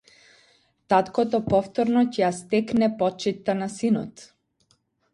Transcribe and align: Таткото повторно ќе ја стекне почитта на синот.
Таткото 0.93 1.41
повторно 1.51 2.05
ќе 2.07 2.23
ја 2.23 2.33
стекне 2.41 2.91
почитта 3.05 3.59
на 3.63 3.71
синот. 3.79 4.29